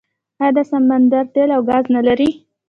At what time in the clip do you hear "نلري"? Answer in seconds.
1.95-2.29